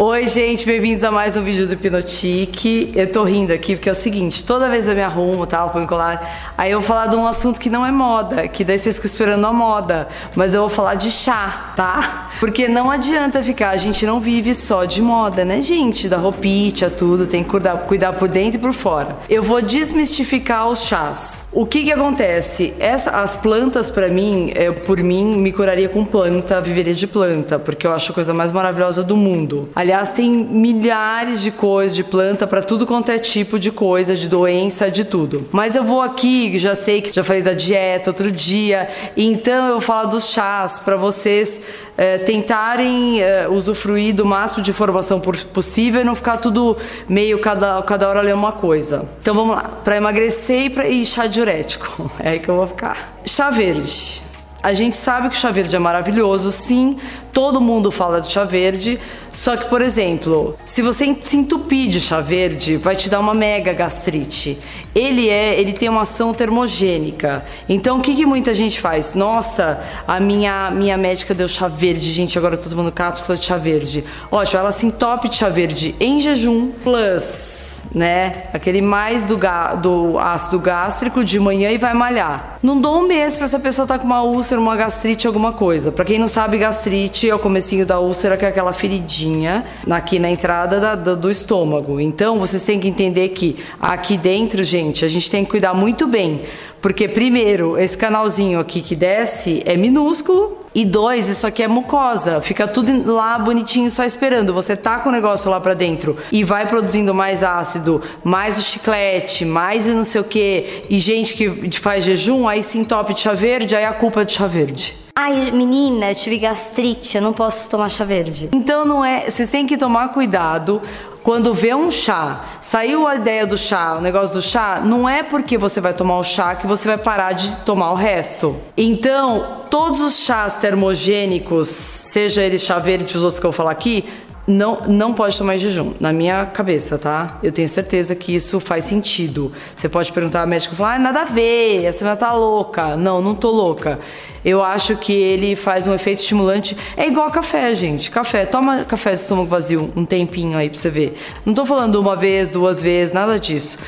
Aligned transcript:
Oi, 0.00 0.28
gente, 0.28 0.64
bem-vindos 0.64 1.02
a 1.02 1.10
mais 1.10 1.36
um 1.36 1.42
vídeo 1.42 1.66
do 1.66 1.72
Hipnotique. 1.72 2.92
Eu 2.94 3.10
tô 3.10 3.24
rindo 3.24 3.52
aqui 3.52 3.74
porque 3.74 3.88
é 3.88 3.92
o 3.92 3.96
seguinte: 3.96 4.44
toda 4.44 4.68
vez 4.68 4.86
eu 4.86 4.94
me 4.94 5.02
arrumo, 5.02 5.44
tal, 5.44 5.70
põe 5.70 5.84
colar, 5.88 6.54
aí 6.56 6.70
eu 6.70 6.78
vou 6.78 6.86
falar 6.86 7.08
de 7.08 7.16
um 7.16 7.26
assunto 7.26 7.58
que 7.58 7.68
não 7.68 7.84
é 7.84 7.90
moda, 7.90 8.46
que 8.46 8.62
daí 8.62 8.78
vocês 8.78 8.94
ficam 8.94 9.10
esperando 9.10 9.44
a 9.44 9.52
moda, 9.52 10.06
mas 10.36 10.54
eu 10.54 10.60
vou 10.60 10.70
falar 10.70 10.94
de 10.94 11.10
chá, 11.10 11.72
tá? 11.74 12.27
Porque 12.40 12.68
não 12.68 12.90
adianta 12.90 13.42
ficar, 13.42 13.70
a 13.70 13.76
gente 13.76 14.06
não 14.06 14.20
vive 14.20 14.54
só 14.54 14.84
de 14.84 15.02
moda, 15.02 15.44
né, 15.44 15.60
gente? 15.60 16.08
Da 16.08 16.16
roupinha, 16.16 16.58
tudo, 16.90 17.26
tem 17.26 17.42
que 17.42 17.50
cuidar, 17.50 17.76
cuidar 17.78 18.12
por 18.12 18.28
dentro 18.28 18.58
e 18.58 18.62
por 18.62 18.72
fora. 18.72 19.16
Eu 19.28 19.42
vou 19.42 19.60
desmistificar 19.60 20.68
os 20.68 20.82
chás. 20.82 21.46
O 21.52 21.66
que 21.66 21.84
que 21.84 21.92
acontece? 21.92 22.74
Essa, 22.78 23.10
as 23.10 23.34
plantas, 23.34 23.90
para 23.90 24.08
mim, 24.08 24.52
eu, 24.54 24.74
por 24.74 24.98
mim, 24.98 25.36
me 25.36 25.52
curaria 25.52 25.88
com 25.88 26.04
planta, 26.04 26.60
viveria 26.60 26.94
de 26.94 27.06
planta, 27.06 27.58
porque 27.58 27.86
eu 27.86 27.92
acho 27.92 28.12
a 28.12 28.14
coisa 28.14 28.32
mais 28.32 28.52
maravilhosa 28.52 29.02
do 29.02 29.16
mundo. 29.16 29.68
Aliás, 29.74 30.10
tem 30.10 30.30
milhares 30.30 31.42
de 31.42 31.50
coisas 31.50 31.96
de 31.96 32.04
planta 32.04 32.46
para 32.46 32.62
tudo 32.62 32.86
quanto 32.86 33.10
é 33.10 33.18
tipo 33.18 33.58
de 33.58 33.70
coisa, 33.70 34.14
de 34.14 34.28
doença, 34.28 34.90
de 34.90 35.04
tudo. 35.04 35.48
Mas 35.50 35.74
eu 35.74 35.82
vou 35.82 36.00
aqui, 36.00 36.58
já 36.58 36.74
sei 36.74 37.00
que 37.00 37.14
já 37.14 37.24
falei 37.24 37.42
da 37.42 37.52
dieta 37.52 38.10
outro 38.10 38.30
dia, 38.30 38.88
então 39.16 39.66
eu 39.66 39.72
vou 39.72 39.80
falar 39.80 40.04
dos 40.04 40.30
chás 40.30 40.78
para 40.78 40.96
vocês 40.96 41.60
é, 41.96 42.16
tentarem 42.28 43.22
é, 43.22 43.48
usufruir 43.48 44.14
do 44.14 44.22
máximo 44.22 44.62
de 44.62 44.70
informação 44.70 45.18
possível 45.18 46.02
e 46.02 46.04
não 46.04 46.14
ficar 46.14 46.36
tudo 46.36 46.76
meio 47.08 47.38
cada, 47.38 47.80
cada 47.84 48.06
hora 48.06 48.20
ler 48.20 48.34
uma 48.34 48.52
coisa. 48.52 49.08
Então 49.18 49.34
vamos 49.34 49.56
lá, 49.56 49.62
para 49.82 49.96
emagrecer 49.96 50.66
e, 50.66 50.70
pra, 50.70 50.86
e 50.86 51.06
chá 51.06 51.26
diurético, 51.26 52.10
é 52.20 52.28
aí 52.28 52.38
que 52.38 52.50
eu 52.50 52.56
vou 52.56 52.66
ficar. 52.66 53.18
Chá 53.24 53.48
verde. 53.48 54.27
A 54.60 54.72
gente 54.72 54.96
sabe 54.96 55.28
que 55.28 55.36
o 55.36 55.38
chá 55.38 55.52
verde 55.52 55.76
é 55.76 55.78
maravilhoso, 55.78 56.50
sim, 56.50 56.98
todo 57.32 57.60
mundo 57.60 57.92
fala 57.92 58.20
de 58.20 58.26
chá 58.26 58.42
verde, 58.42 58.98
só 59.32 59.56
que, 59.56 59.66
por 59.66 59.80
exemplo, 59.80 60.56
se 60.66 60.82
você 60.82 61.16
se 61.22 61.36
entupir 61.36 61.88
de 61.88 62.00
chá 62.00 62.20
verde, 62.20 62.76
vai 62.76 62.96
te 62.96 63.08
dar 63.08 63.20
uma 63.20 63.34
mega 63.34 63.72
gastrite. 63.72 64.58
Ele 64.92 65.28
é, 65.28 65.60
ele 65.60 65.72
tem 65.72 65.88
uma 65.88 66.02
ação 66.02 66.34
termogênica. 66.34 67.44
Então, 67.68 67.98
o 67.98 68.00
que, 68.00 68.16
que 68.16 68.26
muita 68.26 68.52
gente 68.52 68.80
faz? 68.80 69.14
Nossa, 69.14 69.80
a 70.08 70.18
minha, 70.18 70.72
minha 70.72 70.96
médica 70.96 71.32
deu 71.32 71.46
chá 71.46 71.68
verde, 71.68 72.10
gente, 72.12 72.36
agora 72.36 72.56
eu 72.56 72.60
tô 72.60 72.68
tomando 72.68 72.90
cápsula 72.90 73.38
de 73.38 73.44
chá 73.44 73.56
verde. 73.56 74.04
Ótimo, 74.28 74.58
ela 74.58 74.72
se 74.72 74.86
entope 74.86 75.28
de 75.28 75.36
chá 75.36 75.48
verde 75.48 75.94
em 76.00 76.20
jejum, 76.20 76.72
plus 76.82 77.68
né? 77.94 78.44
Aquele 78.52 78.82
mais 78.82 79.24
do, 79.24 79.38
do 79.80 80.18
ácido 80.18 80.58
gástrico 80.58 81.24
de 81.24 81.38
manhã 81.38 81.70
e 81.70 81.78
vai 81.78 81.94
malhar. 81.94 82.58
Não 82.62 82.80
dou 82.80 83.00
um 83.02 83.06
mês 83.06 83.34
para 83.34 83.44
essa 83.44 83.58
pessoa 83.58 83.84
estar 83.84 83.96
tá 83.96 84.00
com 84.00 84.06
uma 84.06 84.22
úlcera, 84.22 84.47
uma 84.56 84.76
gastrite, 84.76 85.26
alguma 85.26 85.52
coisa. 85.52 85.90
Para 85.90 86.04
quem 86.04 86.18
não 86.18 86.28
sabe, 86.28 86.58
gastrite 86.58 87.28
é 87.28 87.34
o 87.34 87.38
comecinho 87.38 87.84
da 87.84 87.98
úlcera, 87.98 88.36
que 88.36 88.44
é 88.44 88.48
aquela 88.48 88.72
feridinha 88.72 89.66
aqui 89.90 90.20
na 90.20 90.30
entrada 90.30 90.78
da, 90.78 90.94
do, 90.94 91.16
do 91.16 91.30
estômago. 91.30 92.00
Então, 92.00 92.38
vocês 92.38 92.62
têm 92.62 92.78
que 92.78 92.86
entender 92.86 93.30
que 93.30 93.56
aqui 93.80 94.16
dentro, 94.16 94.62
gente, 94.62 95.04
a 95.04 95.08
gente 95.08 95.28
tem 95.28 95.44
que 95.44 95.50
cuidar 95.50 95.74
muito 95.74 96.06
bem. 96.06 96.42
Porque, 96.80 97.08
primeiro, 97.08 97.76
esse 97.76 97.98
canalzinho 97.98 98.60
aqui 98.60 98.80
que 98.80 98.94
desce 98.94 99.62
é 99.66 99.76
minúsculo, 99.76 100.56
e 100.78 100.84
dois, 100.84 101.28
isso 101.28 101.44
aqui 101.44 101.60
é 101.60 101.66
mucosa, 101.66 102.40
fica 102.40 102.68
tudo 102.68 103.12
lá 103.12 103.36
bonitinho 103.36 103.90
só 103.90 104.04
esperando. 104.04 104.54
Você 104.54 104.76
tá 104.76 105.00
com 105.00 105.08
o 105.08 105.12
negócio 105.12 105.50
lá 105.50 105.60
para 105.60 105.74
dentro 105.74 106.16
e 106.30 106.44
vai 106.44 106.68
produzindo 106.68 107.12
mais 107.12 107.42
ácido, 107.42 108.00
mais 108.22 108.56
o 108.58 108.62
chiclete, 108.62 109.44
mais 109.44 109.88
não 109.88 110.04
sei 110.04 110.20
o 110.20 110.24
que. 110.24 110.84
E 110.88 111.00
gente 111.00 111.34
que 111.34 111.76
faz 111.80 112.04
jejum, 112.04 112.46
aí 112.46 112.62
se 112.62 112.78
entope 112.78 113.12
de 113.12 113.22
chá 113.22 113.32
verde, 113.32 113.74
aí 113.74 113.84
a 113.84 113.92
culpa 113.92 114.22
é 114.22 114.24
de 114.24 114.30
chá 114.30 114.46
verde. 114.46 114.94
Ai, 115.16 115.50
menina, 115.50 116.12
eu 116.12 116.14
tive 116.14 116.38
gastrite, 116.38 117.16
eu 117.16 117.22
não 117.22 117.32
posso 117.32 117.68
tomar 117.68 117.88
chá 117.88 118.04
verde. 118.04 118.48
Então 118.52 118.84
não 118.84 119.04
é, 119.04 119.28
vocês 119.28 119.48
têm 119.48 119.66
que 119.66 119.76
tomar 119.76 120.10
cuidado 120.10 120.80
quando 121.28 121.52
vê 121.52 121.74
um 121.74 121.90
chá, 121.90 122.42
saiu 122.58 123.06
a 123.06 123.16
ideia 123.16 123.46
do 123.46 123.58
chá, 123.58 123.96
o 123.98 124.00
negócio 124.00 124.34
do 124.34 124.40
chá, 124.40 124.80
não 124.82 125.06
é 125.06 125.22
porque 125.22 125.58
você 125.58 125.78
vai 125.78 125.92
tomar 125.92 126.16
o 126.16 126.24
chá 126.24 126.54
que 126.54 126.66
você 126.66 126.88
vai 126.88 126.96
parar 126.96 127.32
de 127.32 127.54
tomar 127.66 127.92
o 127.92 127.94
resto. 127.94 128.56
Então, 128.74 129.64
todos 129.68 130.00
os 130.00 130.20
chás 130.20 130.54
termogênicos, 130.54 131.68
seja 131.68 132.40
ele 132.40 132.58
chá 132.58 132.78
verde 132.78 133.14
os 133.14 133.22
outros 133.22 133.38
que 133.38 133.44
eu 133.44 133.50
vou 133.50 133.56
falar 133.56 133.72
aqui, 133.72 134.06
não, 134.48 134.80
não 134.88 135.12
pode 135.12 135.36
tomar 135.36 135.58
jejum, 135.58 135.92
na 136.00 136.10
minha 136.10 136.46
cabeça, 136.46 136.98
tá? 136.98 137.38
Eu 137.42 137.52
tenho 137.52 137.68
certeza 137.68 138.14
que 138.14 138.34
isso 138.34 138.58
faz 138.58 138.84
sentido. 138.84 139.52
Você 139.76 139.90
pode 139.90 140.10
perguntar 140.10 140.40
ao 140.40 140.46
médico 140.46 140.74
e 140.74 140.76
falar, 140.78 140.94
ah, 140.94 140.98
nada 140.98 141.20
a 141.20 141.24
ver, 141.26 141.86
a 141.86 141.92
semana 141.92 142.16
tá 142.16 142.32
louca. 142.32 142.96
Não, 142.96 143.20
não 143.20 143.34
tô 143.34 143.50
louca. 143.50 144.00
Eu 144.42 144.64
acho 144.64 144.96
que 144.96 145.12
ele 145.12 145.54
faz 145.54 145.86
um 145.86 145.94
efeito 145.94 146.20
estimulante. 146.20 146.74
É 146.96 147.06
igual 147.06 147.30
café, 147.30 147.74
gente. 147.74 148.10
Café, 148.10 148.46
toma 148.46 148.84
café 148.84 149.10
de 149.10 149.20
estômago 149.20 149.48
vazio 149.48 149.92
um 149.94 150.06
tempinho 150.06 150.56
aí 150.56 150.70
pra 150.70 150.78
você 150.78 150.88
ver. 150.88 151.14
Não 151.44 151.52
tô 151.52 151.66
falando 151.66 151.96
uma 151.96 152.16
vez, 152.16 152.48
duas 152.48 152.82
vezes, 152.82 153.12
nada 153.12 153.38
disso 153.38 153.78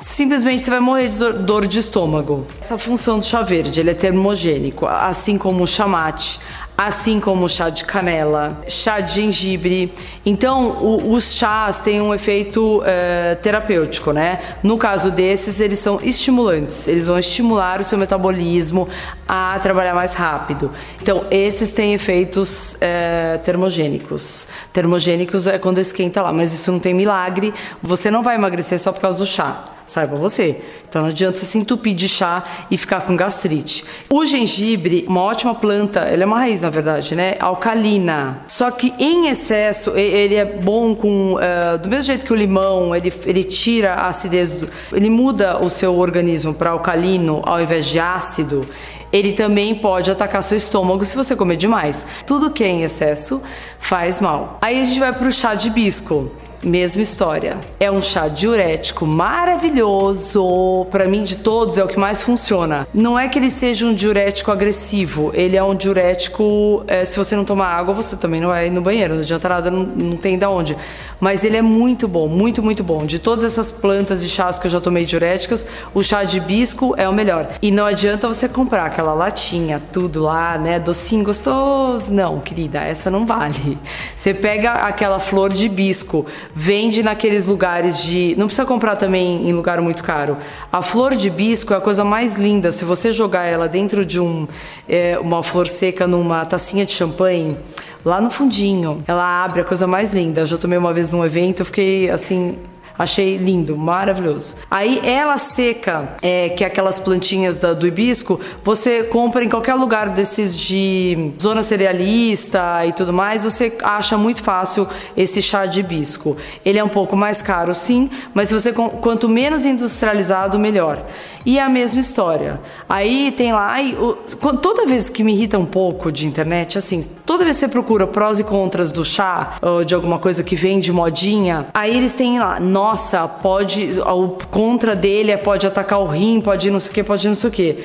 simplesmente 0.00 0.62
você 0.62 0.70
vai 0.70 0.80
morrer 0.80 1.08
de 1.08 1.32
dor 1.44 1.66
de 1.66 1.78
estômago. 1.78 2.46
Essa 2.58 2.78
função 2.78 3.18
do 3.18 3.24
chá 3.24 3.42
verde, 3.42 3.80
ele 3.80 3.90
é 3.90 3.94
termogênico, 3.94 4.86
assim 4.86 5.36
como 5.36 5.62
o 5.62 5.66
chamate, 5.66 6.40
assim 6.86 7.20
como 7.20 7.46
chá 7.46 7.68
de 7.68 7.84
canela, 7.84 8.62
chá 8.66 9.00
de 9.00 9.16
gengibre. 9.16 9.92
Então, 10.24 10.78
o, 10.80 11.12
os 11.12 11.34
chás 11.34 11.78
têm 11.80 12.00
um 12.00 12.14
efeito 12.14 12.82
é, 12.86 13.34
terapêutico, 13.34 14.12
né? 14.12 14.40
No 14.62 14.78
caso 14.78 15.10
desses, 15.10 15.60
eles 15.60 15.78
são 15.78 16.00
estimulantes, 16.02 16.88
eles 16.88 17.06
vão 17.06 17.18
estimular 17.18 17.80
o 17.80 17.84
seu 17.84 17.98
metabolismo 17.98 18.88
a 19.28 19.58
trabalhar 19.62 19.94
mais 19.94 20.14
rápido. 20.14 20.70
Então, 21.02 21.26
esses 21.30 21.70
têm 21.70 21.92
efeitos 21.92 22.78
é, 22.80 23.38
termogênicos. 23.44 24.48
Termogênicos 24.72 25.46
é 25.46 25.58
quando 25.58 25.80
esquenta 25.80 26.22
lá, 26.22 26.32
mas 26.32 26.50
isso 26.54 26.72
não 26.72 26.78
tem 26.78 26.94
milagre. 26.94 27.52
Você 27.82 28.10
não 28.10 28.22
vai 28.22 28.36
emagrecer 28.36 28.80
só 28.80 28.90
por 28.90 29.02
causa 29.02 29.18
do 29.18 29.26
chá 29.26 29.64
saiba 29.90 30.16
você. 30.16 30.60
Então 30.88 31.02
não 31.02 31.08
adianta 31.08 31.38
você 31.38 31.46
se 31.46 31.58
entupir 31.58 31.94
de 31.94 32.08
chá 32.08 32.44
e 32.70 32.76
ficar 32.76 33.00
com 33.02 33.16
gastrite. 33.16 33.84
O 34.08 34.24
gengibre, 34.24 35.04
uma 35.08 35.20
ótima 35.20 35.54
planta, 35.54 36.08
ele 36.08 36.22
é 36.22 36.26
uma 36.26 36.38
raiz 36.38 36.62
na 36.62 36.70
verdade, 36.70 37.14
né? 37.14 37.36
Alcalina. 37.40 38.44
Só 38.46 38.70
que 38.70 38.94
em 38.98 39.28
excesso, 39.28 39.96
ele 39.96 40.36
é 40.36 40.44
bom 40.44 40.94
com. 40.94 41.34
Uh, 41.34 41.78
do 41.78 41.88
mesmo 41.88 42.06
jeito 42.06 42.24
que 42.24 42.32
o 42.32 42.36
limão, 42.36 42.94
ele, 42.94 43.12
ele 43.26 43.42
tira 43.42 43.94
a 43.94 44.08
acidez, 44.08 44.52
do, 44.52 44.68
ele 44.92 45.10
muda 45.10 45.58
o 45.58 45.68
seu 45.68 45.96
organismo 45.98 46.54
para 46.54 46.70
alcalino 46.70 47.42
ao 47.44 47.60
invés 47.60 47.86
de 47.86 47.98
ácido 47.98 48.66
ele 49.12 49.32
também 49.32 49.74
pode 49.74 50.10
atacar 50.10 50.42
seu 50.42 50.56
estômago 50.56 51.04
se 51.04 51.16
você 51.16 51.34
comer 51.34 51.56
demais. 51.56 52.06
Tudo 52.24 52.50
que 52.50 52.62
é 52.62 52.68
em 52.68 52.82
excesso 52.82 53.42
faz 53.78 54.20
mal. 54.20 54.58
Aí 54.62 54.80
a 54.80 54.84
gente 54.84 55.00
vai 55.00 55.12
para 55.12 55.26
o 55.26 55.32
chá 55.32 55.54
de 55.54 55.66
hibisco. 55.66 56.30
Mesma 56.62 57.00
história. 57.00 57.56
É 57.78 57.90
um 57.90 58.02
chá 58.02 58.28
diurético 58.28 59.06
maravilhoso. 59.06 60.86
Para 60.90 61.06
mim, 61.06 61.24
de 61.24 61.38
todos, 61.38 61.78
é 61.78 61.84
o 61.84 61.88
que 61.88 61.98
mais 61.98 62.22
funciona. 62.22 62.86
Não 62.92 63.18
é 63.18 63.28
que 63.28 63.38
ele 63.38 63.48
seja 63.48 63.86
um 63.86 63.94
diurético 63.94 64.50
agressivo. 64.50 65.30
Ele 65.32 65.56
é 65.56 65.64
um 65.64 65.74
diurético. 65.74 66.84
É, 66.86 67.06
se 67.06 67.16
você 67.16 67.34
não 67.34 67.46
tomar 67.46 67.68
água, 67.68 67.94
você 67.94 68.14
também 68.14 68.42
não 68.42 68.48
vai 68.48 68.68
no 68.68 68.82
banheiro. 68.82 69.14
Não 69.14 69.22
adianta 69.22 69.48
nada, 69.48 69.70
não, 69.70 69.84
não 69.84 70.16
tem 70.18 70.38
da 70.38 70.50
onde. 70.50 70.76
Mas 71.18 71.44
ele 71.44 71.56
é 71.56 71.62
muito 71.62 72.06
bom, 72.06 72.28
muito, 72.28 72.62
muito 72.62 72.84
bom. 72.84 73.06
De 73.06 73.18
todas 73.18 73.42
essas 73.44 73.70
plantas 73.70 74.22
e 74.22 74.28
chás 74.28 74.58
que 74.58 74.66
eu 74.66 74.70
já 74.70 74.80
tomei 74.82 75.06
diuréticas, 75.06 75.66
o 75.94 76.02
chá 76.02 76.24
de 76.24 76.36
hibisco 76.36 76.94
é 76.98 77.08
o 77.08 77.12
melhor. 77.12 77.48
E 77.62 77.70
não 77.70 77.86
adianta 77.86 78.28
você 78.28 78.46
comprar 78.46 78.84
aquela 78.84 79.14
latinha, 79.14 79.80
tudo 79.92 80.22
lá, 80.24 80.58
né? 80.58 80.78
Docinho 80.78 81.24
gostoso. 81.24 82.12
Não, 82.12 82.38
querida, 82.38 82.80
essa 82.80 83.10
não 83.10 83.24
vale. 83.24 83.78
Você 84.14 84.34
pega 84.34 84.72
aquela 84.72 85.18
flor 85.18 85.50
de 85.50 85.64
hibisco 85.64 86.26
vende 86.54 87.02
naqueles 87.02 87.46
lugares 87.46 88.02
de. 88.02 88.34
Não 88.36 88.46
precisa 88.46 88.66
comprar 88.66 88.96
também 88.96 89.48
em 89.48 89.52
lugar 89.52 89.80
muito 89.80 90.02
caro. 90.02 90.36
A 90.72 90.82
flor 90.82 91.16
de 91.16 91.30
bisco 91.30 91.72
é 91.72 91.76
a 91.76 91.80
coisa 91.80 92.04
mais 92.04 92.34
linda. 92.34 92.72
Se 92.72 92.84
você 92.84 93.12
jogar 93.12 93.44
ela 93.44 93.68
dentro 93.68 94.04
de 94.04 94.20
um, 94.20 94.46
é, 94.88 95.18
uma 95.18 95.42
flor 95.42 95.66
seca 95.66 96.06
numa 96.06 96.44
tacinha 96.44 96.84
de 96.84 96.92
champanhe, 96.92 97.56
lá 98.04 98.20
no 98.20 98.30
fundinho, 98.30 99.02
ela 99.06 99.44
abre 99.44 99.60
a 99.60 99.64
coisa 99.64 99.86
mais 99.86 100.12
linda. 100.12 100.42
Eu 100.42 100.46
já 100.46 100.58
tomei 100.58 100.78
uma 100.78 100.92
vez 100.92 101.10
num 101.10 101.24
evento, 101.24 101.60
eu 101.60 101.66
fiquei 101.66 102.10
assim 102.10 102.58
Achei 103.00 103.38
lindo, 103.38 103.78
maravilhoso. 103.78 104.56
Aí 104.70 105.00
ela 105.02 105.38
seca, 105.38 106.16
é, 106.20 106.50
que 106.50 106.62
é 106.62 106.66
aquelas 106.66 107.00
plantinhas 107.00 107.58
da, 107.58 107.72
do 107.72 107.86
hibisco, 107.86 108.38
você 108.62 109.04
compra 109.04 109.42
em 109.42 109.48
qualquer 109.48 109.72
lugar 109.72 110.10
desses 110.10 110.54
de 110.54 111.32
zona 111.40 111.62
cerealista 111.62 112.84
e 112.84 112.92
tudo 112.92 113.10
mais, 113.10 113.42
você 113.42 113.72
acha 113.82 114.18
muito 114.18 114.42
fácil 114.42 114.86
esse 115.16 115.40
chá 115.40 115.64
de 115.64 115.80
hibisco. 115.80 116.36
Ele 116.62 116.78
é 116.78 116.84
um 116.84 116.90
pouco 116.90 117.16
mais 117.16 117.40
caro, 117.40 117.74
sim, 117.74 118.10
mas 118.34 118.48
se 118.48 118.54
você 118.54 118.70
quanto 118.70 119.30
menos 119.30 119.64
industrializado, 119.64 120.58
melhor. 120.58 121.06
E 121.46 121.58
é 121.58 121.62
a 121.62 121.70
mesma 121.70 122.00
história. 122.00 122.60
Aí 122.86 123.32
tem 123.32 123.52
lá, 123.52 123.76
o, 123.98 124.12
toda 124.58 124.84
vez 124.84 125.08
que 125.08 125.24
me 125.24 125.32
irrita 125.32 125.58
um 125.58 125.64
pouco 125.64 126.12
de 126.12 126.26
internet, 126.26 126.76
assim, 126.76 127.02
toda 127.24 127.44
vez 127.44 127.56
que 127.56 127.60
você 127.60 127.68
procura 127.68 128.06
prós 128.06 128.38
e 128.38 128.44
contras 128.44 128.92
do 128.92 129.04
chá, 129.04 129.56
ou 129.62 129.82
de 129.84 129.94
alguma 129.94 130.18
coisa 130.18 130.42
que 130.42 130.54
vem 130.54 130.80
de 130.80 130.92
modinha, 130.92 131.68
aí 131.72 131.96
eles 131.96 132.14
têm 132.14 132.38
lá, 132.38 132.60
nossa, 132.90 133.28
pode, 133.28 134.00
o 134.00 134.28
contra 134.50 134.96
dele 134.96 135.30
é 135.30 135.36
pode 135.36 135.64
atacar 135.64 136.00
o 136.00 136.06
rim, 136.06 136.40
pode 136.40 136.68
não 136.70 136.80
sei 136.80 136.90
o 136.90 136.94
que, 136.94 137.04
pode 137.04 137.28
não 137.28 137.36
sei 137.36 137.48
o 137.48 137.52
que. 137.52 137.84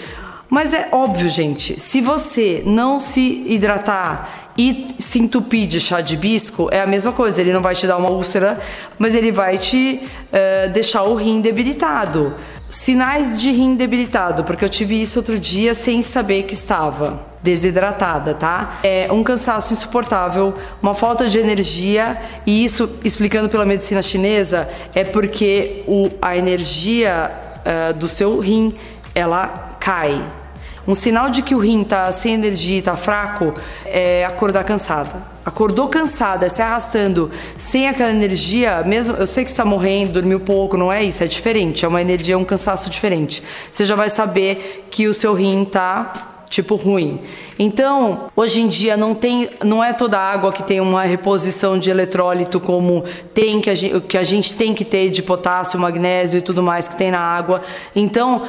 Mas 0.49 0.73
é 0.73 0.89
óbvio, 0.91 1.29
gente, 1.29 1.79
se 1.79 2.01
você 2.01 2.63
não 2.65 2.99
se 2.99 3.43
hidratar 3.45 4.51
e 4.57 4.95
se 4.97 5.19
entupir 5.19 5.67
de 5.67 5.79
chá 5.79 6.01
de 6.01 6.15
hibisco, 6.15 6.69
é 6.71 6.81
a 6.81 6.87
mesma 6.87 7.11
coisa. 7.11 7.39
Ele 7.39 7.53
não 7.53 7.61
vai 7.61 7.75
te 7.75 7.85
dar 7.85 7.97
uma 7.97 8.09
úlcera, 8.09 8.59
mas 8.97 9.13
ele 9.13 9.31
vai 9.31 9.59
te 9.59 10.01
uh, 10.01 10.69
deixar 10.71 11.03
o 11.03 11.13
rim 11.13 11.39
debilitado. 11.39 12.33
Sinais 12.69 13.37
de 13.37 13.51
rim 13.51 13.75
debilitado, 13.75 14.43
porque 14.43 14.65
eu 14.65 14.69
tive 14.69 14.99
isso 14.99 15.19
outro 15.19 15.37
dia 15.37 15.73
sem 15.73 16.01
saber 16.01 16.43
que 16.43 16.53
estava 16.53 17.25
desidratada, 17.41 18.33
tá? 18.33 18.79
É 18.83 19.07
um 19.11 19.23
cansaço 19.23 19.71
insuportável, 19.71 20.55
uma 20.81 20.95
falta 20.95 21.27
de 21.27 21.37
energia, 21.37 22.19
e 22.45 22.65
isso, 22.65 22.89
explicando 23.03 23.47
pela 23.47 23.65
medicina 23.65 24.01
chinesa, 24.01 24.67
é 24.95 25.03
porque 25.03 25.83
o, 25.87 26.09
a 26.19 26.35
energia 26.35 27.31
uh, 27.59 27.93
do 27.93 28.07
seu 28.07 28.39
rim 28.39 28.73
ela 29.13 29.77
cai. 29.79 30.21
Um 30.87 30.93
sinal 30.93 31.29
de 31.29 31.41
que 31.41 31.55
o 31.55 31.59
rim 31.59 31.83
tá 31.83 32.11
sem 32.11 32.33
energia, 32.33 32.81
tá 32.81 32.95
fraco, 32.95 33.53
é 33.85 34.23
acordar 34.25 34.63
cansada. 34.63 35.23
Acordou 35.43 35.87
cansada, 35.87 36.47
se 36.49 36.61
arrastando, 36.61 37.31
sem 37.57 37.87
aquela 37.87 38.11
energia, 38.11 38.83
mesmo 38.83 39.15
eu 39.15 39.25
sei 39.25 39.43
que 39.43 39.49
está 39.49 39.65
morrendo, 39.65 40.13
dormiu 40.13 40.39
pouco, 40.39 40.77
não 40.77 40.91
é 40.91 41.03
isso, 41.03 41.23
é 41.23 41.27
diferente, 41.27 41.85
é 41.85 41.87
uma 41.87 42.01
energia, 42.01 42.37
um 42.37 42.45
cansaço 42.45 42.89
diferente. 42.89 43.41
Você 43.71 43.85
já 43.85 43.95
vai 43.95 44.09
saber 44.09 44.87
que 44.91 45.07
o 45.07 45.13
seu 45.13 45.33
rim 45.33 45.65
tá 45.65 46.33
tipo 46.49 46.75
ruim. 46.75 47.21
Então, 47.57 48.27
hoje 48.35 48.61
em 48.61 48.67
dia 48.67 48.95
não 48.95 49.13
tem, 49.13 49.49
não 49.63 49.83
é 49.83 49.93
toda 49.93 50.19
água 50.19 50.53
que 50.53 50.63
tem 50.63 50.79
uma 50.79 51.03
reposição 51.03 51.77
de 51.77 51.89
eletrólito 51.89 52.59
como 52.59 53.03
tem 53.33 53.59
que 53.61 53.69
a 53.69 53.73
gente, 53.73 53.99
que 54.01 54.17
a 54.17 54.23
gente 54.23 54.55
tem 54.55 54.73
que 54.73 54.85
ter 54.85 55.09
de 55.09 55.23
potássio, 55.23 55.79
magnésio 55.79 56.37
e 56.37 56.41
tudo 56.41 56.61
mais 56.61 56.87
que 56.87 56.95
tem 56.95 57.11
na 57.11 57.19
água. 57.19 57.61
Então, 57.95 58.43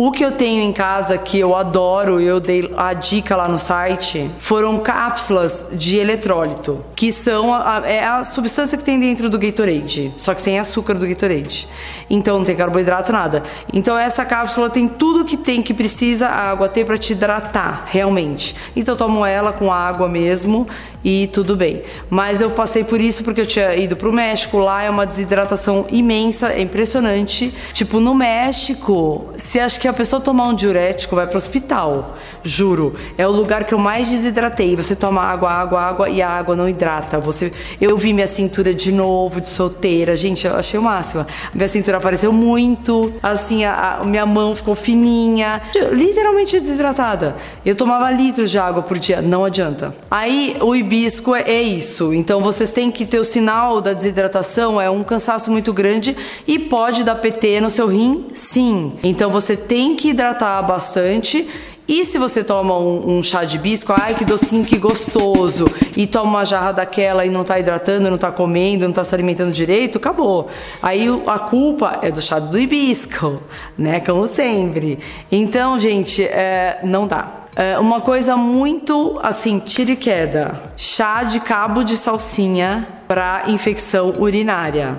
o 0.00 0.12
que 0.12 0.24
eu 0.24 0.30
tenho 0.30 0.62
em 0.62 0.72
casa 0.72 1.18
que 1.18 1.40
eu 1.40 1.56
adoro, 1.56 2.20
eu 2.20 2.38
dei 2.38 2.72
a 2.76 2.92
dica 2.92 3.34
lá 3.34 3.48
no 3.48 3.58
site, 3.58 4.30
foram 4.38 4.78
cápsulas 4.78 5.70
de 5.72 5.96
eletrólito, 5.96 6.84
que 6.94 7.10
são 7.10 7.52
a, 7.52 7.82
é 7.84 8.06
a 8.06 8.22
substância 8.22 8.78
que 8.78 8.84
tem 8.84 9.00
dentro 9.00 9.28
do 9.28 9.36
Gatorade, 9.36 10.14
só 10.16 10.34
que 10.34 10.40
sem 10.40 10.56
açúcar 10.56 10.94
do 10.94 11.04
Gatorade. 11.04 11.66
Então 12.08 12.38
não 12.38 12.44
tem 12.44 12.54
carboidrato 12.54 13.12
nada. 13.12 13.42
Então 13.72 13.98
essa 13.98 14.24
cápsula 14.24 14.70
tem 14.70 14.86
tudo 14.86 15.24
que 15.24 15.36
tem 15.36 15.64
que 15.64 15.74
precisa 15.74 16.28
a 16.28 16.50
água 16.50 16.68
ter 16.68 16.84
para 16.84 16.96
te 16.96 17.12
hidratar 17.12 17.82
realmente. 17.88 18.54
Então 18.76 18.94
tomo 18.94 19.26
ela 19.26 19.52
com 19.52 19.72
água 19.72 20.08
mesmo 20.08 20.68
e 21.04 21.28
tudo 21.32 21.56
bem. 21.56 21.82
Mas 22.10 22.40
eu 22.40 22.50
passei 22.50 22.84
por 22.84 23.00
isso 23.00 23.24
porque 23.24 23.40
eu 23.40 23.46
tinha 23.46 23.74
ido 23.76 23.96
pro 23.96 24.12
México, 24.12 24.58
lá 24.58 24.82
é 24.82 24.90
uma 24.90 25.06
desidratação 25.06 25.86
imensa, 25.90 26.52
é 26.52 26.60
impressionante. 26.60 27.52
Tipo, 27.72 28.00
no 28.00 28.14
México, 28.14 29.32
se 29.36 29.60
acha 29.60 29.78
que 29.78 29.88
a 29.88 29.92
pessoa 29.92 30.20
tomar 30.20 30.48
um 30.48 30.54
diurético, 30.54 31.14
vai 31.14 31.26
pro 31.26 31.36
hospital. 31.36 32.16
Juro. 32.42 32.94
É 33.16 33.26
o 33.26 33.30
lugar 33.30 33.64
que 33.64 33.74
eu 33.74 33.78
mais 33.78 34.10
desidratei. 34.10 34.74
Você 34.76 34.94
toma 34.94 35.22
água, 35.22 35.50
água, 35.50 35.80
água 35.80 36.08
e 36.08 36.22
a 36.22 36.28
água 36.28 36.56
não 36.56 36.68
hidrata. 36.68 37.18
Você, 37.18 37.52
eu 37.80 37.96
vi 37.96 38.12
minha 38.12 38.26
cintura 38.26 38.72
de 38.72 38.92
novo, 38.92 39.40
de 39.40 39.48
solteira. 39.48 40.16
Gente, 40.16 40.46
eu 40.46 40.56
achei 40.56 40.78
o 40.78 40.82
máximo. 40.82 41.26
Minha 41.54 41.68
cintura 41.68 41.98
apareceu 41.98 42.32
muito, 42.32 43.12
assim, 43.22 43.64
a, 43.64 43.98
a 44.00 44.04
minha 44.04 44.26
mão 44.26 44.54
ficou 44.54 44.74
fininha, 44.74 45.60
literalmente 45.92 46.58
desidratada. 46.58 47.36
Eu 47.64 47.74
tomava 47.74 48.10
litros 48.10 48.50
de 48.50 48.58
água 48.58 48.82
por 48.82 48.98
dia, 48.98 49.20
não 49.20 49.44
adianta. 49.44 49.94
Aí 50.10 50.56
o 50.60 50.74
hibisco 50.88 51.34
é, 51.34 51.42
é 51.42 51.62
isso. 51.62 52.14
Então 52.14 52.40
vocês 52.40 52.70
têm 52.70 52.90
que 52.90 53.04
ter 53.04 53.18
o 53.18 53.24
sinal 53.24 53.80
da 53.80 53.92
desidratação, 53.92 54.80
é 54.80 54.88
um 54.88 55.04
cansaço 55.04 55.50
muito 55.50 55.72
grande 55.72 56.16
e 56.46 56.58
pode 56.58 57.04
dar 57.04 57.16
PT 57.16 57.60
no 57.60 57.68
seu 57.68 57.86
rim, 57.86 58.26
sim. 58.34 58.94
Então 59.02 59.30
você 59.30 59.56
tem 59.56 59.94
que 59.94 60.08
hidratar 60.08 60.62
bastante 60.62 61.46
e 61.86 62.04
se 62.04 62.18
você 62.18 62.44
toma 62.44 62.78
um, 62.78 63.18
um, 63.18 63.22
chá 63.22 63.44
de 63.44 63.56
hibisco, 63.56 63.94
ai 63.96 64.14
que 64.14 64.22
docinho, 64.22 64.62
que 64.62 64.76
gostoso, 64.76 65.66
e 65.96 66.06
toma 66.06 66.28
uma 66.28 66.44
jarra 66.44 66.72
daquela 66.72 67.24
e 67.24 67.30
não 67.30 67.40
está 67.40 67.58
hidratando, 67.58 68.08
não 68.08 68.16
está 68.16 68.30
comendo, 68.30 68.84
não 68.84 68.90
está 68.90 69.02
se 69.02 69.14
alimentando 69.14 69.50
direito, 69.50 69.96
acabou. 69.96 70.48
Aí 70.82 71.06
a 71.26 71.38
culpa 71.38 71.98
é 72.02 72.10
do 72.10 72.20
chá 72.20 72.38
do 72.38 72.58
hibisco, 72.58 73.42
né? 73.76 74.00
Como 74.00 74.26
sempre. 74.26 74.98
Então, 75.32 75.78
gente, 75.78 76.22
é, 76.22 76.80
não 76.84 77.06
dá. 77.06 77.47
É 77.60 77.76
uma 77.76 78.00
coisa 78.00 78.36
muito 78.36 79.18
assim, 79.20 79.58
tira 79.58 79.90
e 79.90 79.96
queda. 79.96 80.62
Chá 80.76 81.24
de 81.24 81.40
cabo 81.40 81.82
de 81.82 81.96
salsinha 81.96 82.86
para 83.08 83.42
infecção 83.48 84.14
urinária. 84.16 84.96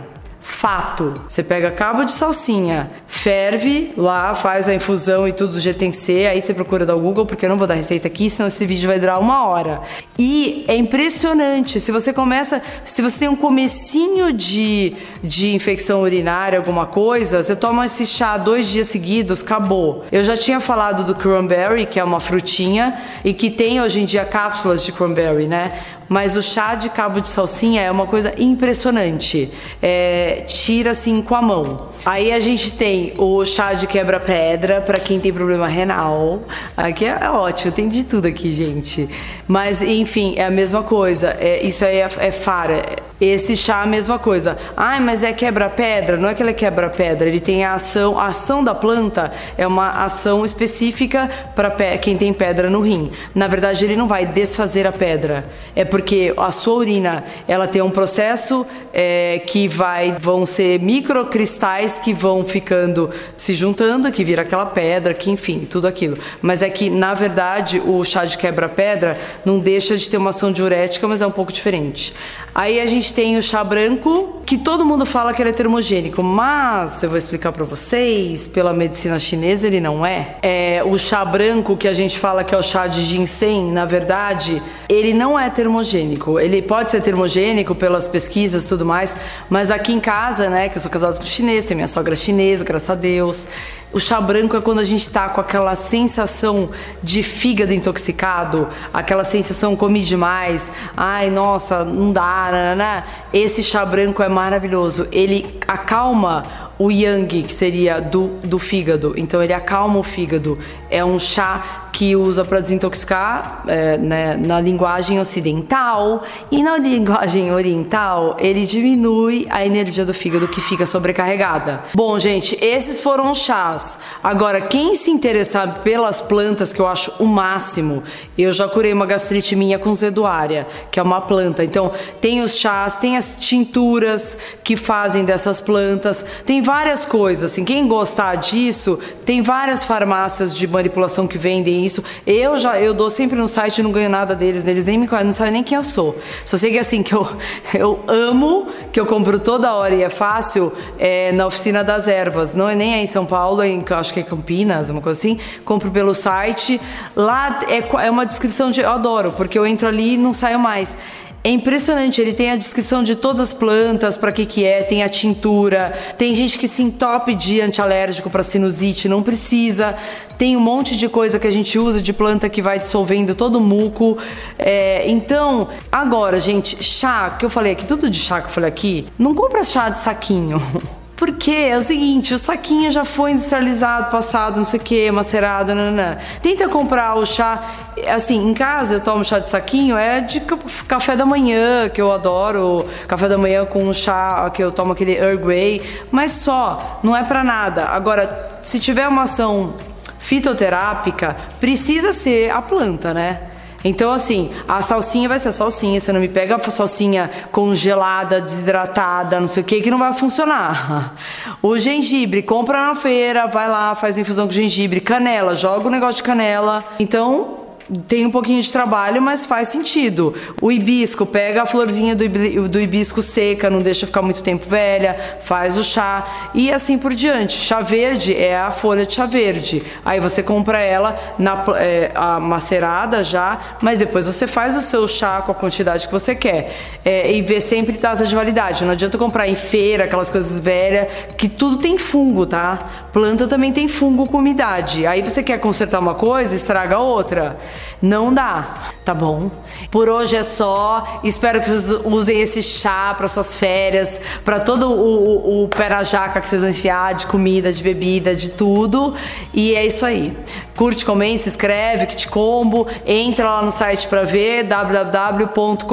Fato. 0.50 1.22
Você 1.30 1.42
pega 1.42 1.72
cabo 1.72 2.04
de 2.04 2.12
salsinha, 2.12 2.92
ferve 3.08 3.94
lá, 3.96 4.34
faz 4.36 4.68
a 4.68 4.74
infusão 4.74 5.26
e 5.26 5.32
tudo 5.32 5.54
do 5.54 5.60
jeito 5.60 5.76
que 5.76 5.80
tem 5.80 5.92
que 5.92 5.96
ser. 5.96 6.28
Aí 6.28 6.42
você 6.42 6.54
procura 6.54 6.86
dar 6.86 6.96
o 6.96 7.00
Google, 7.00 7.26
porque 7.26 7.46
eu 7.46 7.50
não 7.50 7.58
vou 7.58 7.66
dar 7.66 7.76
receita 7.76 8.08
aqui, 8.08 8.30
senão 8.30 8.48
esse 8.48 8.66
vídeo 8.66 8.90
vai 8.90 9.00
durar 9.00 9.22
uma 9.22 9.48
hora. 9.48 9.80
E 10.18 10.66
é 10.68 10.76
impressionante. 10.76 11.80
Se 11.80 11.94
você 11.94 12.12
começa, 12.12 12.62
se 12.84 13.02
você 13.02 13.20
tem 13.20 13.30
um 13.30 13.38
comecinho 13.38 14.34
de, 14.34 14.98
de 15.24 15.54
infecção 15.56 16.02
urinária, 16.02 16.60
alguma 16.60 16.86
coisa, 16.86 17.42
você 17.42 17.56
toma 17.56 17.86
esse 17.86 18.06
chá 18.06 18.36
dois 18.36 18.68
dias 18.68 18.88
seguidos, 18.88 19.42
acabou. 19.42 20.04
Eu 20.12 20.26
já 20.26 20.36
tinha 20.36 20.60
falado 20.60 21.06
do 21.06 21.16
cranberry, 21.16 21.86
que 21.86 22.00
é 22.00 22.04
uma 22.04 22.20
frutinha, 22.20 23.00
e 23.24 23.34
que 23.34 23.50
tem 23.50 23.80
hoje 23.80 24.02
em 24.02 24.06
dia 24.06 24.26
cápsulas 24.26 24.84
de 24.84 24.92
cranberry, 24.92 25.48
né? 25.48 25.72
Mas 26.10 26.36
o 26.36 26.42
chá 26.42 26.76
de 26.76 26.90
cabo 26.90 27.22
de 27.22 27.30
salsinha 27.30 27.82
é 27.82 27.92
uma 27.92 28.08
coisa 28.08 28.34
impressionante. 28.38 29.50
É, 29.82 30.44
tira 30.48 30.92
assim 30.92 31.22
com 31.22 31.36
a 31.36 31.42
mão. 31.42 31.90
Aí 32.04 32.32
a 32.32 32.40
gente 32.40 32.74
tem 32.74 33.14
o 33.18 33.46
chá 33.46 33.74
de 33.74 33.86
quebra-pedra 33.86 34.82
para 34.82 35.00
quem 35.00 35.20
tem 35.20 35.32
problema 35.32 35.68
renal. 35.68 36.42
Aqui 36.76 37.06
é 37.06 37.30
ótimo, 37.30 37.72
tem 37.72 37.88
de 37.88 38.04
tudo 38.04 38.28
aqui, 38.28 38.52
gente. 38.52 39.08
Mas 39.48 39.82
enfim, 39.82 40.34
é 40.36 40.46
a 40.46 40.52
mesma 40.52 40.82
coisa. 40.82 41.38
É, 41.40 41.64
isso 41.64 41.86
aí 41.86 41.98
é, 41.98 42.10
é 42.18 42.32
fara. 42.32 42.84
Esse 43.20 43.58
chá 43.58 43.82
a 43.82 43.86
mesma 43.86 44.18
coisa. 44.18 44.58
Ai, 44.78 45.00
mas 45.02 45.24
é 45.24 45.34
quebra-pedra? 45.34 46.16
Não 46.16 46.30
é 46.30 46.34
que 46.34 46.42
ele 46.42 46.52
é 46.52 46.54
quebra-pedra, 46.54 47.28
ele 47.28 47.42
tem 47.42 47.66
a 47.66 47.74
ação. 47.74 48.18
A 48.18 48.28
ação 48.28 48.64
da 48.64 48.74
planta 48.74 49.32
é 49.58 49.68
uma 49.68 49.90
ação 50.06 50.46
específica 50.46 51.30
para 51.54 51.98
quem 51.98 52.16
tem 52.16 52.32
pedra 52.32 52.70
no 52.70 52.80
rim. 52.80 53.12
Na 53.36 53.48
verdade, 53.48 53.84
ele 53.84 53.98
não 53.98 54.08
vai 54.08 54.26
desfazer 54.26 54.88
a 54.88 54.92
pedra. 54.92 55.46
É 55.76 55.84
porque 55.84 56.34
a 56.38 56.50
sua 56.50 56.76
urina 56.76 57.26
ela 57.46 57.68
tem 57.68 57.82
um 57.82 57.90
processo 57.90 58.66
é, 58.94 59.42
que 59.46 59.68
vai. 59.68 60.16
vão 60.18 60.46
ser 60.46 60.80
microcristais 60.80 62.00
que 62.00 62.14
vão 62.14 62.46
ficando 62.46 63.10
se 63.36 63.54
juntando, 63.54 64.10
que 64.12 64.24
vira 64.24 64.44
aquela 64.44 64.66
pedra, 64.66 65.14
que 65.14 65.30
enfim, 65.30 65.68
tudo 65.70 65.88
aquilo. 65.88 66.18
Mas 66.42 66.62
é 66.62 66.70
que, 66.70 66.90
na 66.90 67.14
verdade, 67.14 67.82
o 67.86 68.04
chá 68.06 68.24
de 68.24 68.38
quebra-pedra 68.38 69.18
não 69.44 69.60
deixa 69.60 69.98
de 69.98 70.10
ter 70.10 70.16
uma 70.16 70.30
ação 70.30 70.54
diurética, 70.54 71.06
mas 71.06 71.22
é 71.22 71.28
um 71.28 71.32
pouco 71.32 71.52
diferente. 71.52 72.14
Aí 72.60 72.82
a 72.82 72.86
gente 72.86 73.14
tem 73.14 73.38
o 73.38 73.42
chá 73.42 73.64
branco, 73.64 74.39
que 74.50 74.58
todo 74.58 74.84
mundo 74.84 75.06
fala 75.06 75.32
que 75.32 75.44
ele 75.44 75.52
é 75.52 75.54
termogênico, 75.54 76.24
mas 76.24 77.04
eu 77.04 77.10
vou 77.10 77.20
explicar 77.20 77.52
para 77.52 77.64
vocês, 77.64 78.48
pela 78.48 78.74
medicina 78.74 79.20
chinesa 79.20 79.68
ele 79.68 79.80
não 79.80 80.04
é. 80.04 80.38
É 80.42 80.82
o 80.84 80.98
chá 80.98 81.24
branco 81.24 81.78
que 81.78 81.88
a 81.88 81.94
gente 81.94 82.18
fala 82.18 82.44
que 82.44 82.56
é 82.56 82.58
o 82.58 82.64
chá 82.64 82.88
de 82.88 83.04
ginseng, 83.04 83.72
na 83.72 83.86
verdade, 83.86 84.60
ele 84.90 85.14
não 85.14 85.40
é 85.40 85.52
termogênico. 85.52 86.40
Ele 86.40 86.64
pode 86.64 86.90
ser 86.90 87.00
termogênico 87.00 87.76
pelas 87.76 88.08
pesquisas 88.08 88.66
e 88.66 88.70
tudo 88.70 88.84
mais, 88.84 89.16
mas 89.52 89.70
aqui 89.70 89.94
em 89.94 90.00
casa, 90.00 90.50
né, 90.50 90.68
que 90.68 90.78
eu 90.78 90.82
sou 90.82 90.90
casado 90.90 91.20
com 91.20 91.26
chinês, 91.28 91.64
tem 91.64 91.76
minha 91.76 91.88
sogra 91.88 92.16
chinesa, 92.16 92.64
graças 92.64 92.90
a 92.90 92.96
Deus. 92.96 93.48
O 93.92 94.00
chá 94.00 94.22
branco 94.22 94.56
é 94.56 94.62
quando 94.62 94.78
a 94.78 94.84
gente 94.84 95.10
tá 95.10 95.30
com 95.30 95.42
aquela 95.42 95.76
sensação 95.76 96.70
de 97.02 97.24
fígado 97.24 97.74
intoxicado, 97.74 98.68
aquela 98.94 99.24
sensação 99.24 99.76
comi 99.76 100.04
demais, 100.04 100.72
ai, 100.96 101.32
nossa, 101.32 101.84
não 101.84 102.12
dá, 102.12 102.50
né, 102.52 102.70
né, 102.70 102.76
né? 102.76 103.04
Esse 103.34 103.64
chá 103.64 103.84
branco 103.84 104.22
é 104.22 104.30
maravilhoso. 104.40 105.08
Ele 105.12 105.46
acalma 105.68 106.44
o 106.78 106.90
yang, 106.90 107.44
que 107.44 107.52
seria 107.52 108.00
do, 108.00 108.28
do 108.44 108.58
fígado. 108.58 109.14
Então 109.18 109.44
ele 109.44 109.52
acalma 109.52 110.00
o 110.00 110.04
fígado. 110.04 110.58
É 110.90 111.04
um 111.04 111.20
chá 111.20 111.89
que 111.92 112.16
usa 112.16 112.46
para 112.46 112.60
desintoxicar 112.60 113.64
é, 113.68 113.98
né, 113.98 114.38
na 114.38 114.60
linguagem 114.60 115.20
ocidental 115.20 116.24
e 116.52 116.64
na 116.64 116.78
linguagem 116.78 117.52
oriental 117.52 118.38
ele 118.40 118.66
diminui 118.66 119.48
a 119.50 119.66
energia 119.66 120.06
do 120.06 120.14
fígado 120.14 120.48
que 120.48 120.62
fica 120.62 120.86
sobrecarregada. 120.86 121.84
Bom, 121.94 122.18
gente, 122.20 122.58
esses 122.62 123.02
foram 123.02 123.32
os 123.32 123.40
chás. 123.40 123.98
Agora, 124.24 124.62
quem 124.62 124.96
se 124.96 125.12
interessar 125.12 125.80
pelas 125.84 126.22
plantas, 126.22 126.74
que 126.74 126.80
eu 126.80 126.88
acho 126.88 127.12
o 127.20 127.26
máximo, 127.26 128.04
eu 128.38 128.52
já 128.54 128.68
curei 128.68 128.94
uma 128.94 129.06
gastrite 129.06 129.56
minha 129.56 129.80
com 129.80 129.94
zeduária, 129.94 130.68
que 130.92 131.00
é 131.00 131.04
uma 131.04 131.22
planta. 131.22 131.64
Então, 131.64 131.92
tem 132.22 132.42
os 132.42 132.56
chás, 132.56 132.96
tem 132.96 133.18
as 133.18 133.38
tinturas 133.38 134.38
que 134.64 134.76
fazem 134.76 135.26
dessas 135.26 135.60
plantas, 135.60 136.24
tem 136.46 136.62
várias 136.62 137.06
coisas. 137.06 137.52
Assim, 137.52 137.66
quem 137.66 137.88
gostar 137.88 138.36
disso, 138.36 139.00
tem 139.26 139.42
várias 139.42 139.84
farmácias 139.84 140.56
de 140.56 140.68
manipulação 140.68 141.28
que 141.28 141.38
vendem 141.38 141.79
isso. 141.86 142.04
Eu 142.26 142.58
já 142.58 142.80
eu 142.80 142.94
dou 142.94 143.10
sempre 143.10 143.38
no 143.38 143.48
site, 143.48 143.82
não 143.82 143.92
ganho 143.92 144.10
nada 144.10 144.36
deles, 144.36 144.66
eles 144.68 144.86
nem 144.86 144.98
me 144.98 145.08
não 145.08 145.32
sabem 145.32 145.54
nem 145.54 145.64
quem 145.64 145.76
eu 145.76 145.84
sou. 145.84 146.18
Só 146.46 146.58
sei 146.58 146.72
que 146.72 146.80
assim 146.80 147.04
que 147.04 147.14
eu 147.14 147.28
eu 147.74 148.00
amo, 148.08 148.68
que 148.92 149.00
eu 149.00 149.06
compro 149.06 149.40
toda 149.40 149.74
hora 149.74 149.96
e 149.96 150.04
é 150.04 150.10
fácil, 150.10 150.72
é 150.98 151.32
na 151.32 151.46
oficina 151.48 151.84
das 151.84 152.08
ervas. 152.08 152.54
Não 152.54 152.70
é 152.70 152.76
nem 152.76 152.94
aí 152.94 153.04
em 153.04 153.08
São 153.08 153.26
Paulo, 153.26 153.62
é 153.62 153.68
em, 153.68 153.84
acho 153.90 154.14
que 154.14 154.20
é 154.20 154.24
Campinas, 154.24 154.90
uma 154.90 155.02
coisa 155.02 155.20
assim. 155.20 155.40
Compro 155.66 155.92
pelo 155.92 156.14
site. 156.14 156.80
Lá 157.16 157.60
é, 157.68 158.06
é 158.06 158.12
uma 158.12 158.26
descrição 158.26 158.72
de 158.72 158.82
eu 158.82 158.90
adoro, 158.90 159.34
porque 159.36 159.58
eu 159.58 159.66
entro 159.66 159.88
ali 159.88 160.14
e 160.14 160.18
não 160.18 160.34
saio 160.34 160.60
mais. 160.60 160.98
É 161.42 161.50
impressionante, 161.50 162.20
ele 162.20 162.34
tem 162.34 162.52
a 162.52 162.58
descrição 162.58 163.02
de 163.02 163.16
todas 163.16 163.40
as 163.40 163.54
plantas, 163.54 164.18
para 164.18 164.32
que 164.32 164.46
que 164.46 164.66
é, 164.66 164.84
tem 164.84 165.04
a 165.04 165.10
tintura, 165.10 165.94
tem 166.18 166.36
gente 166.36 166.60
que 166.60 166.68
se 166.68 166.84
entope 166.84 167.34
de 167.34 167.62
antialérgico 167.62 168.30
para 168.30 168.44
sinusite, 168.44 169.08
não 169.08 169.24
precisa. 169.24 169.96
Tem 170.38 170.58
um 170.58 170.60
monte 170.60 170.98
de 170.98 171.08
coisa 171.08 171.40
que 171.40 171.48
a 171.48 171.52
gente 171.52 171.80
usa 171.80 172.02
de 172.02 172.12
planta 172.12 172.50
que 172.50 172.62
vai 172.62 172.78
dissolvendo 172.78 173.34
todo 173.36 173.56
o 173.56 173.62
muco. 173.62 174.18
É, 174.58 175.10
então, 175.10 175.70
agora, 175.90 176.40
gente, 176.40 176.84
chá, 176.84 177.30
que 177.30 177.46
eu 177.46 177.50
falei 177.50 177.72
aqui, 177.72 177.86
tudo 177.86 178.10
de 178.10 178.20
chá 178.20 178.42
que 178.42 178.48
eu 178.48 178.52
falei 178.52 178.70
aqui, 178.70 179.08
não 179.18 179.34
compra 179.34 179.64
chá 179.64 179.90
de 179.90 180.00
saquinho. 180.00 180.62
Porque 181.20 181.52
é 181.52 181.78
o 181.78 181.82
seguinte, 181.82 182.34
o 182.34 182.40
saquinho 182.40 182.90
já 182.90 183.04
foi 183.04 183.32
industrializado, 183.32 184.10
passado, 184.10 184.56
não 184.56 184.64
sei 184.64 184.80
o 184.80 184.82
que, 184.82 185.12
macerado, 185.12 185.76
nananã. 185.76 186.18
Tenta 186.42 186.70
comprar 186.70 187.16
o 187.16 187.26
chá, 187.26 187.62
assim, 188.08 188.50
em 188.50 188.54
casa 188.54 188.96
eu 188.96 189.02
tomo 189.02 189.22
chá 189.26 189.38
de 189.38 189.50
saquinho, 189.50 189.98
é 189.98 190.22
de 190.22 190.40
café 190.88 191.18
da 191.18 191.26
manhã, 191.26 191.90
que 191.90 192.02
eu 192.02 192.10
adoro, 192.10 192.88
café 193.06 193.28
da 193.28 193.38
manhã 193.38 193.66
com 193.66 193.92
chá, 193.92 194.50
que 194.54 194.64
eu 194.64 194.72
tomo 194.72 194.94
aquele 194.94 195.18
Earl 195.18 195.40
Grey, 195.40 195.82
mas 196.10 196.32
só, 196.32 197.02
não 197.04 197.14
é 197.14 197.22
para 197.22 197.44
nada. 197.44 197.88
Agora, 197.88 198.58
se 198.62 198.80
tiver 198.80 199.06
uma 199.06 199.24
ação 199.24 199.74
fitoterápica, 200.20 201.36
precisa 201.60 202.14
ser 202.14 202.50
a 202.50 202.62
planta, 202.62 203.14
né? 203.14 203.49
Então, 203.84 204.12
assim, 204.12 204.52
a 204.68 204.82
salsinha 204.82 205.30
vai 205.30 205.40
ser 205.40 205.52
salsinha. 205.52 206.00
Você 206.00 206.12
não 206.12 206.20
me 206.20 206.28
pega 206.28 206.56
a 206.56 206.70
salsinha 206.72 207.30
congelada, 207.52 208.42
desidratada, 208.42 209.40
não 209.40 209.48
sei 209.48 209.64
o 209.64 209.66
que, 209.66 209.82
que 209.82 209.92
não 209.92 209.98
vai 209.98 210.14
funcionar. 210.14 211.16
O 211.62 211.78
gengibre, 211.78 212.42
compra 212.42 212.88
na 212.88 212.96
feira, 212.96 213.46
vai 213.46 213.68
lá, 213.68 213.94
faz 213.94 214.18
infusão 214.18 214.48
com 214.48 214.54
gengibre. 214.54 215.02
Canela, 215.02 215.56
joga 215.56 215.88
o 215.88 215.92
negócio 215.92 216.18
de 216.18 216.24
canela. 216.24 216.86
Então, 216.98 217.59
tem 218.08 218.26
um 218.26 218.32
pouquinho 218.32 218.62
de 218.62 218.72
trabalho, 218.72 219.22
mas 219.22 219.46
faz 219.46 219.70
sentido. 219.70 220.34
O 220.62 220.72
hibisco, 220.72 221.26
pega 221.26 221.64
a 221.64 221.66
florzinha 221.66 222.16
do, 222.16 222.80
hibisco 222.80 223.22
seca, 223.22 223.70
não 223.70 223.82
deixa 223.82 224.06
ficar 224.06 224.22
muito 224.22 224.44
tempo 224.44 224.66
velha, 224.68 225.18
faz 225.42 225.78
o 225.78 225.84
chá 225.84 226.52
e 226.54 226.72
assim 226.72 226.98
por 226.98 227.14
diante. 227.14 227.54
Chá 227.54 227.80
verde 227.80 228.36
é 228.36 228.58
a 228.58 228.72
folha 228.72 229.06
de 229.06 229.14
chá 229.14 229.26
verde. 229.26 229.84
Aí 230.06 230.20
você 230.20 230.44
compra 230.44 230.80
ela 230.82 231.18
na, 231.38 231.64
é, 231.78 232.12
a 232.14 232.40
macerada 232.40 233.24
já, 233.24 233.78
mas 233.82 233.98
depois 233.98 234.26
você 234.26 234.46
faz 234.46 234.78
o 234.78 234.82
seu 234.82 235.08
chá 235.08 235.42
com 235.42 235.52
a 235.52 235.56
quantidade 235.56 236.06
que 236.08 236.14
você 236.14 236.36
quer. 236.36 236.72
É, 237.04 237.32
e 237.32 237.42
vê 237.42 237.60
sempre 237.60 237.98
data 237.98 238.24
de 238.24 238.36
validade. 238.36 238.86
Não 238.86 238.92
adianta 238.92 239.18
comprar 239.18 239.48
em 239.48 239.56
feira, 239.56 240.04
aquelas 240.04 240.30
coisas 240.30 240.60
velhas, 240.60 241.08
que 241.38 241.50
tudo 241.50 241.78
tem 241.78 241.98
fungo, 241.98 242.46
tá? 242.46 243.08
Planta 243.12 243.48
também 243.48 243.74
tem 243.74 243.88
fungo 243.88 244.28
com 244.28 244.38
umidade. 244.38 245.08
Aí 245.08 245.22
você 245.22 245.42
quer 245.42 245.60
consertar 245.60 246.00
uma 246.00 246.14
coisa, 246.14 246.56
estraga 246.56 247.00
outra. 247.00 247.58
Não 248.02 248.34
dá, 248.34 248.76
tá 249.04 249.14
bom? 249.14 249.52
Por 249.92 250.08
hoje 250.08 250.36
é 250.36 250.44
só. 250.44 251.20
Espero 251.24 251.60
que 251.60 251.70
vocês 251.70 251.92
usem 252.06 252.42
esse 252.42 252.64
chá 252.64 253.14
para 253.18 253.28
suas 253.28 253.56
férias, 253.56 254.22
para 254.46 254.60
todo 254.60 254.90
o, 254.90 255.62
o, 255.62 255.64
o 255.64 255.68
pé 255.68 255.90
na 255.90 256.04
jaca 256.04 256.40
que 256.40 256.48
vocês 256.48 256.62
vão 256.62 256.70
enfiar 256.70 257.14
de 257.14 257.28
comida, 257.28 257.74
de 257.74 257.84
bebida, 257.84 258.36
de 258.36 258.52
tudo. 258.52 259.14
E 259.54 259.76
é 259.76 259.86
isso 259.86 260.06
aí. 260.06 260.36
Curte, 260.76 261.06
comente, 261.06 261.44
se 261.44 261.50
inscreve, 261.50 262.06
que 262.06 262.16
te 262.16 262.28
combo. 262.28 262.88
Entra 263.06 263.50
lá 263.50 263.62
no 263.62 263.72
site 263.72 264.08
para 264.08 264.24
ver 264.24 264.64
www.com.br 264.64 265.90